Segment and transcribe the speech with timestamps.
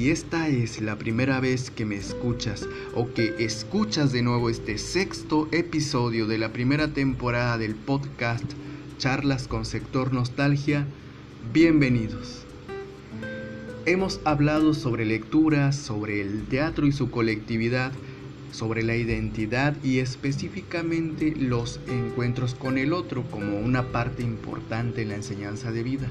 [0.00, 4.78] Si esta es la primera vez que me escuchas o que escuchas de nuevo este
[4.78, 8.50] sexto episodio de la primera temporada del podcast
[8.96, 10.86] Charlas con Sector Nostalgia,
[11.52, 12.46] bienvenidos.
[13.84, 17.92] Hemos hablado sobre lecturas, sobre el teatro y su colectividad,
[18.52, 25.10] sobre la identidad y específicamente los encuentros con el otro como una parte importante en
[25.10, 26.08] la enseñanza de vida.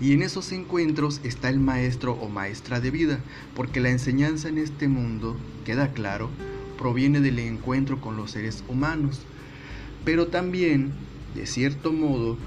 [0.00, 3.20] Y en esos encuentros está el maestro o maestra de vida,
[3.54, 5.36] porque la enseñanza en este mundo,
[5.66, 6.30] queda claro,
[6.78, 9.20] proviene del encuentro con los seres humanos,
[10.04, 10.92] pero también,
[11.34, 12.38] de cierto modo,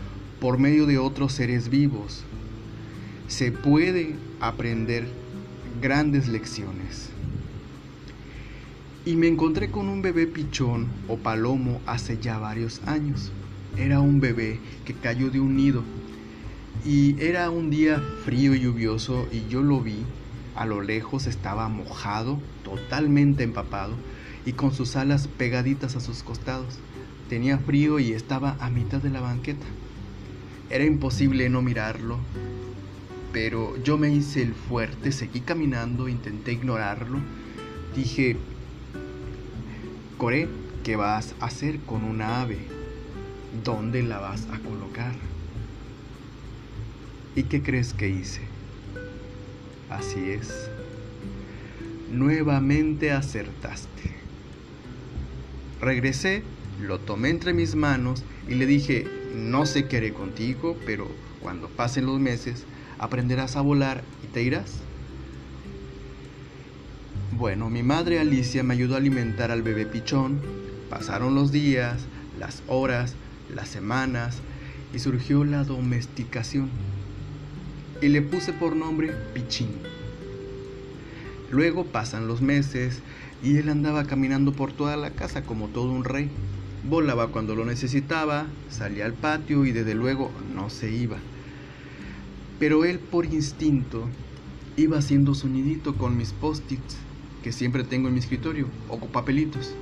[0.41, 2.23] por medio de otros seres vivos.
[3.27, 5.07] Se puede aprender
[5.79, 7.11] grandes lecciones.
[9.05, 13.31] Y me encontré con un bebé pichón o palomo hace ya varios años.
[13.77, 15.83] Era un bebé que cayó de un nido
[16.85, 20.03] y era un día frío y lluvioso y yo lo vi.
[20.55, 23.95] A lo lejos estaba mojado, totalmente empapado
[24.45, 26.77] y con sus alas pegaditas a sus costados.
[27.29, 29.65] Tenía frío y estaba a mitad de la banqueta.
[30.69, 32.19] Era imposible no mirarlo,
[33.31, 37.19] pero yo me hice el fuerte, seguí caminando, intenté ignorarlo.
[37.95, 38.37] Dije,
[40.17, 40.47] Coré,
[40.83, 42.59] ¿qué vas a hacer con una ave?
[43.63, 45.32] ¿Dónde la vas a colocar?
[47.35, 48.41] ¿Y qué crees que hice?
[49.89, 50.69] Así es.
[52.11, 54.11] Nuevamente acertaste.
[55.81, 56.43] Regresé,
[56.79, 61.07] lo tomé entre mis manos y le dije, no sé qué haré contigo, pero
[61.41, 62.65] cuando pasen los meses
[62.99, 64.81] aprenderás a volar y te irás.
[67.31, 70.39] Bueno, mi madre Alicia me ayudó a alimentar al bebé pichón.
[70.87, 72.05] Pasaron los días,
[72.39, 73.15] las horas,
[73.49, 74.37] las semanas
[74.93, 76.69] y surgió la domesticación
[78.01, 79.69] y le puse por nombre Pichín.
[81.51, 83.01] Luego pasan los meses
[83.43, 86.29] y él andaba caminando por toda la casa como todo un rey.
[86.89, 91.17] Volaba cuando lo necesitaba, salía al patio y desde luego no se iba.
[92.59, 94.09] Pero él por instinto
[94.77, 96.97] iba haciendo su nidito con mis post-its
[97.43, 99.75] que siempre tengo en mi escritorio o con papelitos.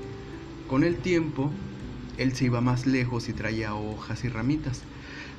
[0.68, 1.52] Con el tiempo,
[2.22, 4.84] él se iba más lejos y traía hojas y ramitas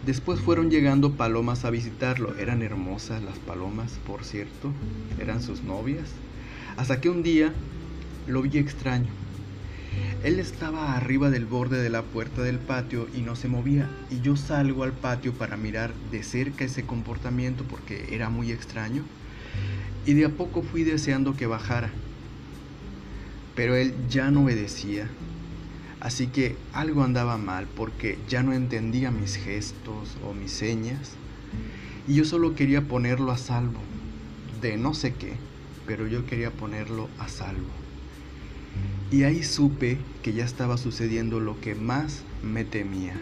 [0.04, 2.36] Después fueron llegando palomas a visitarlo.
[2.36, 4.72] Eran hermosas las palomas, por cierto.
[5.20, 6.10] Eran sus novias.
[6.76, 7.52] Hasta que un día
[8.26, 9.06] lo vi extraño.
[10.24, 13.88] Él estaba arriba del borde de la puerta del patio y no se movía.
[14.10, 19.04] Y yo salgo al patio para mirar de cerca ese comportamiento porque era muy extraño.
[20.04, 21.90] Y de a poco fui deseando que bajara.
[23.54, 25.08] Pero él ya no obedecía.
[26.02, 31.12] Así que algo andaba mal porque ya no entendía mis gestos o mis señas
[32.08, 33.78] y yo solo quería ponerlo a salvo
[34.60, 35.34] de no sé qué,
[35.86, 37.70] pero yo quería ponerlo a salvo.
[39.12, 43.14] Y ahí supe que ya estaba sucediendo lo que más me temía.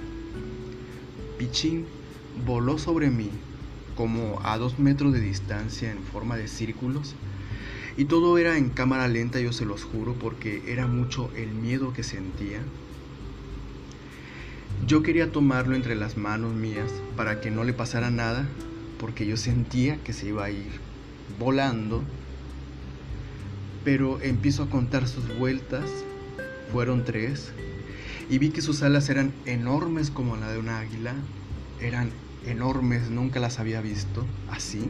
[1.38, 1.84] Pichín
[2.46, 3.28] voló sobre mí
[3.94, 7.14] como a dos metros de distancia en forma de círculos
[7.96, 11.92] y todo era en cámara lenta, yo se los juro, porque era mucho el miedo
[11.92, 12.60] que sentía.
[14.86, 18.46] Yo quería tomarlo entre las manos mías para que no le pasara nada,
[18.98, 20.80] porque yo sentía que se iba a ir
[21.38, 22.02] volando.
[23.84, 25.88] Pero empiezo a contar sus vueltas,
[26.72, 27.52] fueron tres,
[28.28, 31.14] y vi que sus alas eran enormes como la de un águila,
[31.80, 32.10] eran
[32.46, 34.88] enormes, nunca las había visto así.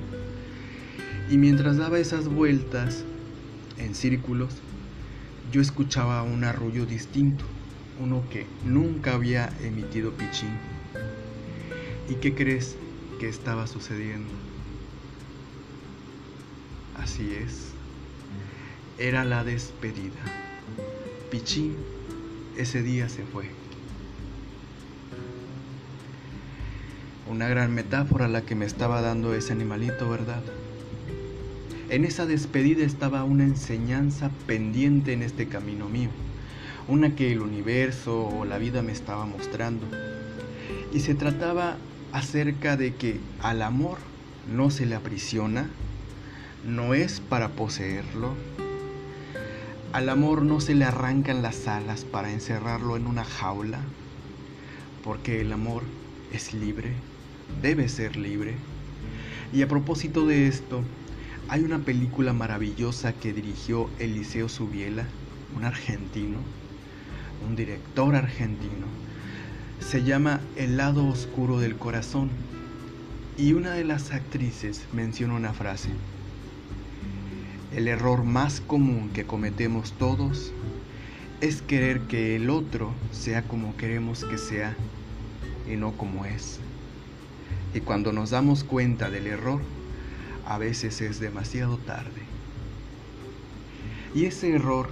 [1.31, 3.05] Y mientras daba esas vueltas
[3.79, 4.53] en círculos,
[5.53, 7.45] yo escuchaba un arrullo distinto,
[8.01, 10.51] uno que nunca había emitido Pichín.
[12.09, 12.75] ¿Y qué crees
[13.21, 14.33] que estaba sucediendo?
[16.97, 17.75] Así es,
[18.99, 20.21] era la despedida.
[21.31, 21.77] Pichín
[22.57, 23.45] ese día se fue.
[27.29, 30.43] Una gran metáfora la que me estaba dando ese animalito, ¿verdad?
[31.91, 36.11] En esa despedida estaba una enseñanza pendiente en este camino mío,
[36.87, 39.89] una que el universo o la vida me estaba mostrando.
[40.95, 41.79] Y se trataba
[42.13, 43.99] acerca de que al amor
[44.55, 45.69] no se le aprisiona,
[46.65, 48.35] no es para poseerlo.
[49.93, 53.81] Al amor no se le arrancan las alas para encerrarlo en una jaula,
[55.03, 55.83] porque el amor
[56.33, 56.93] es libre,
[57.63, 58.55] debe ser libre.
[59.53, 60.85] Y a propósito de esto,
[61.51, 65.05] hay una película maravillosa que dirigió Eliseo Subiela,
[65.57, 66.39] un argentino,
[67.45, 68.87] un director argentino.
[69.81, 72.31] Se llama El lado oscuro del corazón.
[73.37, 75.89] Y una de las actrices menciona una frase.
[77.75, 80.53] El error más común que cometemos todos
[81.41, 84.77] es querer que el otro sea como queremos que sea
[85.69, 86.61] y no como es.
[87.75, 89.61] Y cuando nos damos cuenta del error,
[90.51, 92.23] a veces es demasiado tarde.
[94.17, 94.89] Y ese error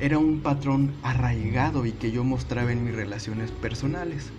[0.00, 4.30] era un patrón arraigado y que yo mostraba en mis relaciones personales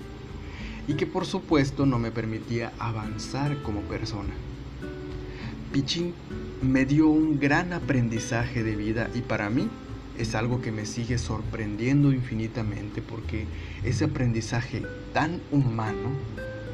[0.86, 4.34] y que por supuesto no me permitía avanzar como persona.
[5.72, 6.14] Pichín
[6.62, 9.70] me dio un gran aprendizaje de vida y para mí
[10.18, 13.46] es algo que me sigue sorprendiendo infinitamente porque
[13.86, 16.10] ese aprendizaje tan humano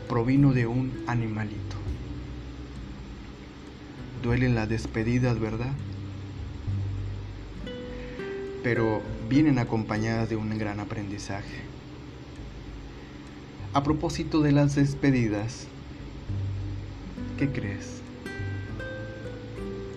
[0.09, 1.86] provino de un animalito.
[4.27, 5.71] Duelen las despedidas, ¿verdad?
[8.61, 11.61] Pero vienen acompañadas de un gran aprendizaje.
[13.71, 15.67] A propósito de las despedidas,
[17.37, 18.01] ¿qué crees?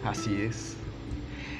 [0.05, 0.77] Así es.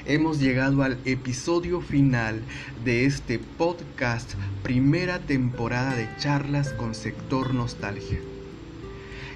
[0.05, 2.41] Hemos llegado al episodio final
[2.85, 8.19] de este podcast, primera temporada de charlas con sector nostalgia.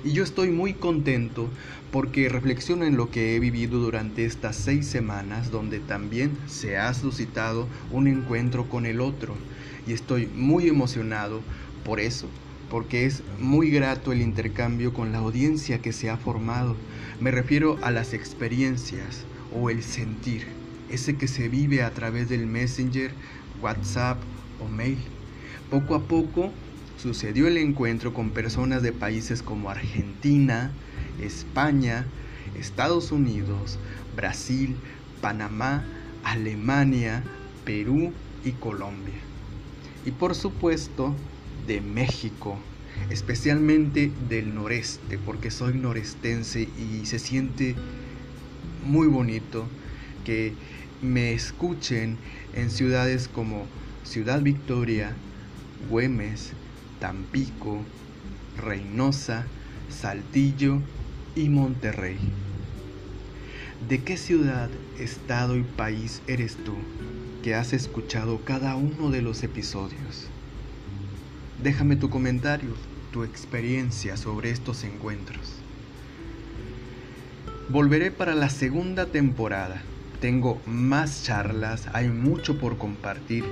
[0.05, 1.49] Y yo estoy muy contento
[1.91, 6.93] porque reflexiono en lo que he vivido durante estas seis semanas donde también se ha
[6.93, 9.33] suscitado un encuentro con el otro.
[9.87, 11.41] Y estoy muy emocionado
[11.83, 12.27] por eso,
[12.69, 16.75] porque es muy grato el intercambio con la audiencia que se ha formado.
[17.19, 19.23] Me refiero a las experiencias
[19.59, 20.45] o el sentir,
[20.91, 23.09] ese que se vive a través del Messenger,
[23.59, 24.21] WhatsApp
[24.63, 24.99] o mail.
[25.71, 26.51] Poco a poco
[27.01, 30.71] sucedió el encuentro con personas de países como Argentina,
[31.21, 32.05] España,
[32.59, 33.77] Estados Unidos,
[34.15, 34.75] Brasil,
[35.21, 35.83] Panamá,
[36.23, 37.23] Alemania,
[37.65, 38.11] Perú
[38.43, 39.15] y Colombia.
[40.05, 41.15] Y por supuesto,
[41.67, 42.57] de México,
[43.09, 47.75] especialmente del noreste, porque soy norestense y se siente
[48.85, 49.65] muy bonito
[50.23, 50.53] que
[51.01, 52.17] me escuchen
[52.53, 53.65] en ciudades como
[54.03, 55.13] Ciudad Victoria,
[55.89, 56.53] Güemes,
[56.99, 57.83] Tampico,
[58.57, 59.45] Reynosa,
[59.89, 60.81] Saltillo
[61.35, 62.17] y Monterrey.
[63.87, 64.69] ¿De qué ciudad,
[64.99, 66.75] estado y país eres tú
[67.43, 70.27] que has escuchado cada uno de los episodios?
[71.61, 72.69] Déjame tu comentario,
[73.11, 75.53] tu experiencia sobre estos encuentros.
[77.69, 79.81] Volveré para la segunda temporada.
[80.21, 83.43] Tengo más charlas, hay mucho por compartir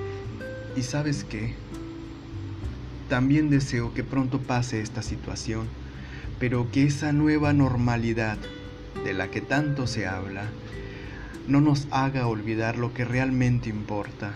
[0.76, 1.54] y sabes qué,
[3.14, 5.68] también deseo que pronto pase esta situación,
[6.40, 8.38] pero que esa nueva normalidad
[9.04, 10.48] de la que tanto se habla
[11.46, 14.32] no nos haga olvidar lo que realmente importa,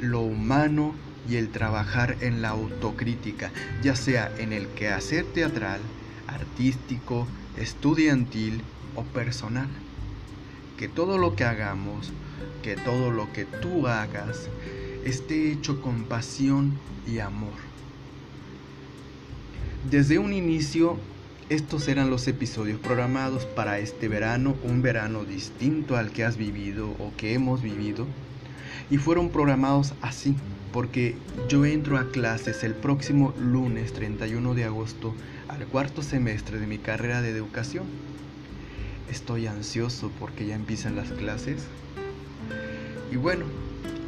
[0.00, 0.94] lo humano
[1.28, 3.50] y el trabajar en la autocrítica,
[3.82, 5.80] ya sea en el quehacer teatral,
[6.26, 7.26] artístico,
[7.58, 8.62] estudiantil
[8.94, 9.68] o personal.
[10.78, 12.14] Que todo lo que hagamos,
[12.62, 14.48] que todo lo que tú hagas,
[15.04, 17.52] esté hecho con pasión y amor.
[19.90, 20.98] Desde un inicio,
[21.48, 26.90] estos eran los episodios programados para este verano, un verano distinto al que has vivido
[26.98, 28.06] o que hemos vivido,
[28.90, 30.34] y fueron programados así,
[30.72, 31.16] porque
[31.48, 35.14] yo entro a clases el próximo lunes 31 de agosto
[35.48, 37.84] al cuarto semestre de mi carrera de educación.
[39.10, 41.62] Estoy ansioso porque ya empiezan las clases.
[43.10, 43.46] Y bueno,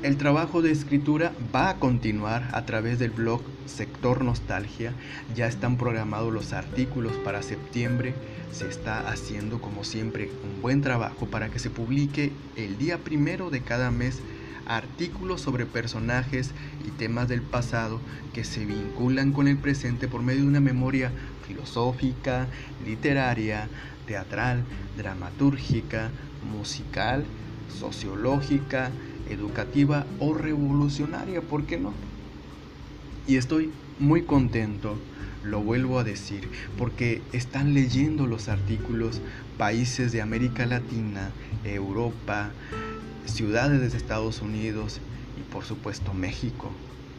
[0.02, 4.94] el trabajo de escritura va a continuar a través del blog Sector Nostalgia.
[5.34, 8.14] Ya están programados los artículos para septiembre.
[8.50, 13.50] Se está haciendo como siempre un buen trabajo para que se publique el día primero
[13.50, 14.20] de cada mes
[14.66, 16.52] artículos sobre personajes
[16.86, 18.00] y temas del pasado
[18.32, 21.12] que se vinculan con el presente por medio de una memoria
[21.46, 22.46] filosófica,
[22.86, 23.68] literaria,
[24.06, 24.64] teatral,
[24.96, 26.10] dramatúrgica,
[26.50, 27.24] musical,
[27.78, 28.90] sociológica,
[29.30, 31.92] educativa o revolucionaria, ¿por qué no?
[33.26, 34.96] Y estoy muy contento,
[35.44, 39.20] lo vuelvo a decir, porque están leyendo los artículos
[39.58, 41.30] países de América Latina,
[41.64, 42.50] Europa,
[43.26, 45.00] ciudades de Estados Unidos
[45.38, 46.70] y por supuesto México.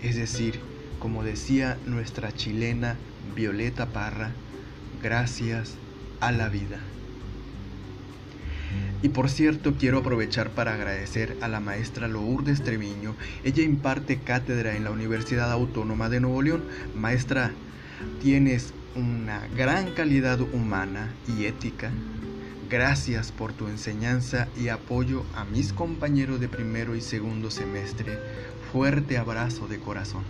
[0.01, 0.59] Es decir,
[0.99, 2.97] como decía nuestra chilena
[3.35, 4.31] Violeta Parra,
[5.01, 5.75] gracias
[6.19, 6.79] a la vida.
[9.01, 13.15] Y por cierto, quiero aprovechar para agradecer a la maestra Lourdes Treviño.
[13.43, 16.63] Ella imparte cátedra en la Universidad Autónoma de Nuevo León.
[16.95, 17.51] Maestra,
[18.21, 21.91] tienes una gran calidad humana y ética
[22.71, 28.17] Gracias por tu enseñanza y apoyo a mis compañeros de primero y segundo semestre.
[28.71, 30.23] Fuerte abrazo de corazón.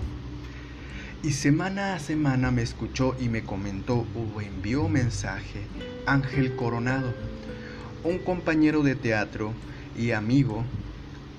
[1.22, 5.68] Y semana a semana me escuchó y me comentó o envió mensaje
[6.08, 7.13] Ángel Coronado,
[8.03, 9.53] un compañero de teatro
[9.98, 10.63] y amigo,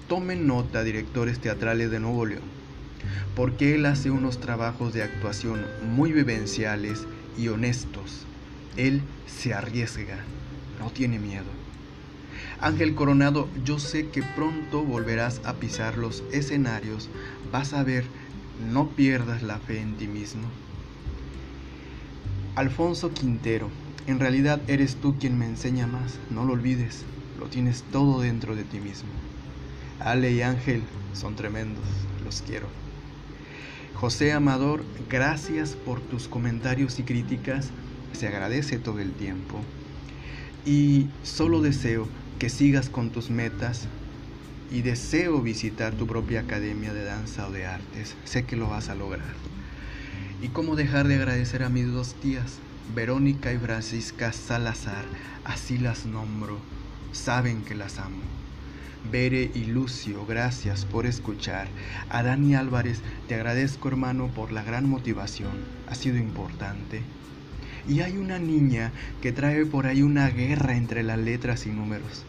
[0.08, 2.42] tomen nota directores teatrales de Nuevo León,
[3.34, 8.26] porque él hace unos trabajos de actuación muy vivenciales y honestos.
[8.76, 10.18] Él se arriesga,
[10.78, 11.46] no tiene miedo.
[12.60, 17.08] Ángel Coronado, yo sé que pronto volverás a pisar los escenarios,
[17.50, 18.04] vas a ver,
[18.72, 20.44] no pierdas la fe en ti mismo.
[22.54, 23.68] Alfonso Quintero,
[24.06, 27.04] en realidad eres tú quien me enseña más, no lo olvides,
[27.38, 29.10] lo tienes todo dentro de ti mismo.
[30.00, 30.82] Ale y Ángel
[31.14, 31.84] son tremendos,
[32.24, 32.66] los quiero.
[33.94, 37.70] José Amador, gracias por tus comentarios y críticas,
[38.12, 39.60] se agradece todo el tiempo.
[40.66, 42.08] Y solo deseo
[42.40, 43.86] que sigas con tus metas
[44.72, 48.16] y deseo visitar tu propia academia de danza o de artes.
[48.24, 49.34] Sé que lo vas a lograr.
[50.42, 52.58] ¿Y cómo dejar de agradecer a mis dos tías,
[52.94, 55.04] Verónica y Francisca Salazar?
[55.44, 56.58] Así las nombro.
[57.12, 58.20] Saben que las amo.
[59.10, 61.68] Bere y Lucio, gracias por escuchar.
[62.10, 65.52] A Dani Álvarez, te agradezco hermano por la gran motivación.
[65.88, 67.00] Ha sido importante.
[67.88, 72.24] Y hay una niña que trae por ahí una guerra entre las letras y números.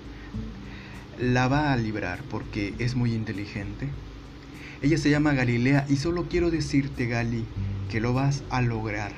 [1.20, 3.90] La va a librar porque es muy inteligente.
[4.82, 7.44] Ella se llama Galilea y solo quiero decirte, Gali,
[7.90, 9.12] que lo vas a lograr.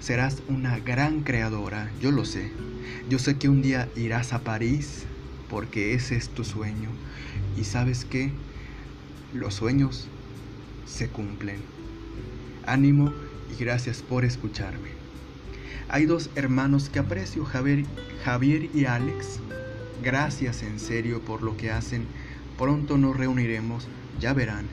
[0.00, 2.50] Serás una gran creadora, yo lo sé.
[3.08, 5.04] Yo sé que un día irás a París
[5.48, 6.90] porque ese es tu sueño.
[7.56, 8.32] Y sabes que
[9.32, 10.08] los sueños
[10.86, 11.56] se cumplen.
[12.66, 13.12] Ánimo
[13.52, 14.90] y gracias por escucharme.
[15.88, 19.40] Hay dos hermanos que aprecio, Javier, y Alex.
[20.02, 22.06] Gracias en serio por lo que hacen.
[22.58, 23.86] Pronto nos reuniremos,
[24.20, 24.66] ya verán.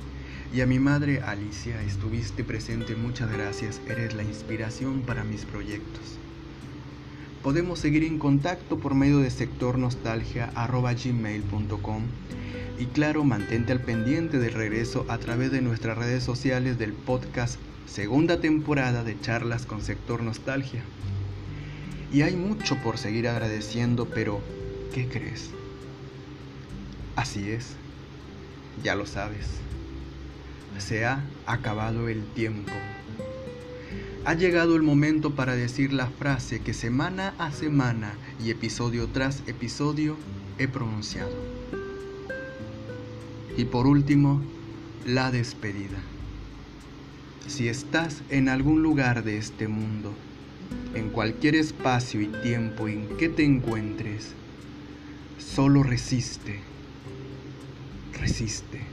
[0.53, 3.79] Y a mi madre Alicia, estuviste presente, muchas gracias.
[3.87, 6.17] Eres la inspiración para mis proyectos.
[7.41, 12.03] Podemos seguir en contacto por medio de sectornostalgia.gmail.com
[12.77, 17.57] y claro, mantente al pendiente del regreso a través de nuestras redes sociales del podcast
[17.87, 20.83] segunda temporada de charlas con Sector Nostalgia.
[22.11, 24.41] Y hay mucho por seguir agradeciendo, pero
[24.93, 25.51] ¿qué crees?
[27.15, 27.75] Así es,
[28.83, 29.61] ya lo sabes,
[30.81, 32.73] se ha acabado el tiempo.
[34.25, 39.41] Ha llegado el momento para decir la frase que semana a semana y episodio tras
[39.47, 40.17] episodio
[40.57, 41.33] he pronunciado.
[43.57, 44.41] Y por último,
[45.05, 45.97] la despedida.
[47.47, 50.13] Si estás en algún lugar de este mundo,
[50.93, 54.33] en cualquier espacio y tiempo en que te encuentres,
[55.39, 56.59] solo resiste,
[58.19, 58.90] resiste.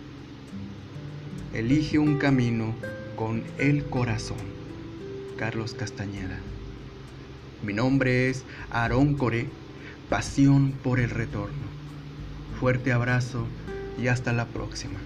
[1.55, 2.75] Elige un camino
[3.17, 4.37] con el corazón.
[5.39, 6.39] Carlos Castañeda.
[7.63, 9.47] Mi nombre es Aarón Coré,
[10.11, 11.67] Pasión por el Retorno.
[12.61, 13.47] Fuerte abrazo
[13.99, 14.99] y hasta la próxima.